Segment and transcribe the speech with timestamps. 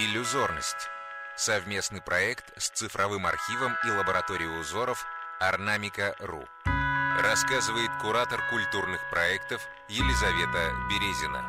[0.00, 0.88] Иллюзорность.
[1.36, 5.04] Совместный проект с цифровым архивом и лабораторией узоров
[5.40, 6.44] Орнамика.ру.
[7.20, 11.42] Рассказывает куратор культурных проектов Елизавета Березина.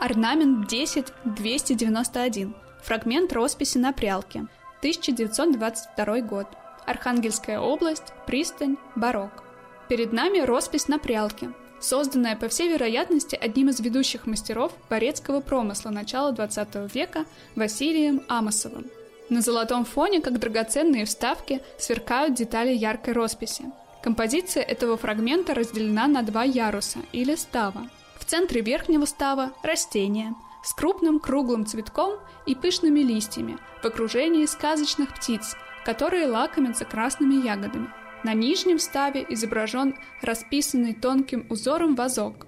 [0.00, 2.54] Орнамент 10-291.
[2.82, 4.46] Фрагмент росписи на прялке.
[4.78, 6.46] 1922 год.
[6.86, 9.42] Архангельская область, пристань, барок.
[9.90, 11.52] Перед нами роспись на прялке,
[11.84, 18.86] созданная, по всей вероятности, одним из ведущих мастеров порецкого промысла начала XX века Василием Амосовым.
[19.28, 23.64] На золотом фоне, как драгоценные вставки, сверкают детали яркой росписи.
[24.02, 27.88] Композиция этого фрагмента разделена на два яруса или става.
[28.18, 32.14] В центре верхнего става– растение с крупным круглым цветком
[32.46, 37.88] и пышными листьями в окружении сказочных птиц, которые лакомятся красными ягодами–
[38.24, 42.46] на нижнем ставе изображен расписанный тонким узором вазок.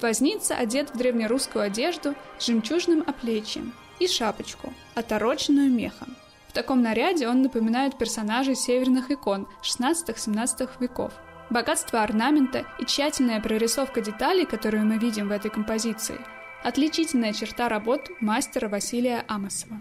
[0.00, 6.16] Возница одет в древнерусскую одежду с жемчужным оплечьем и шапочку, отороченную мехом.
[6.48, 11.12] В таком наряде он напоминает персонажей северных икон 16-17 веков.
[11.50, 16.18] Богатство орнамента и тщательная прорисовка деталей, которые мы видим в этой композиции,
[16.62, 19.78] отличительная черта работ мастера Василия Амосова.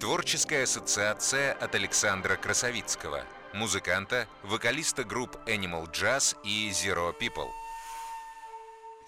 [0.00, 7.48] Творческая ассоциация от Александра Красовицкого– музыканта, вокалиста групп Animal Jazz и Zero People.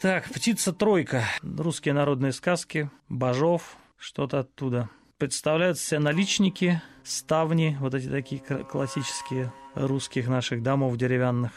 [0.00, 1.24] Так, «Птица-тройка».
[1.42, 4.88] Русские народные сказки, Бажов, что-то оттуда.
[5.18, 11.52] Представляют себя наличники, ставни, вот эти такие классические русских наших домов деревянных.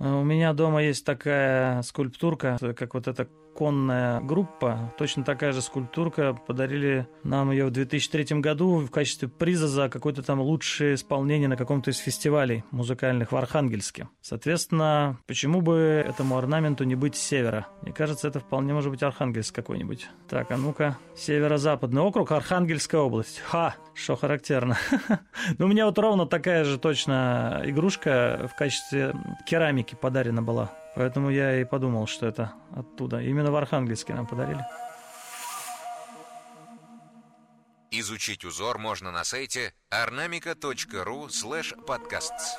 [0.00, 5.62] А у меня дома есть такая скульптурка, как вот эта конная группа, точно такая же
[5.62, 11.48] скульптурка, подарили нам ее в 2003 году в качестве приза за какое-то там лучшее исполнение
[11.48, 14.08] на каком-то из фестивалей музыкальных в Архангельске.
[14.20, 17.66] Соответственно, почему бы этому орнаменту не быть севера?
[17.82, 20.08] Мне кажется, это вполне может быть Архангельск какой-нибудь.
[20.28, 23.40] Так, а ну-ка, северо-западный округ, Архангельская область.
[23.40, 24.76] Ха, что характерно.
[25.58, 29.14] Ну, у меня вот ровно такая же точно игрушка в качестве
[29.46, 33.20] керамики подарена была Поэтому я и подумал, что это оттуда.
[33.20, 34.64] Именно в Архангельске нам подарили.
[37.90, 42.58] Изучить узор можно на сайте ornamica.ru slash podcasts.